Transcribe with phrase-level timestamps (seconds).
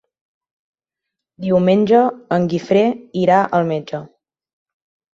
[1.45, 2.01] Diumenge
[2.39, 2.83] en Guifré
[3.27, 4.05] irà al metge.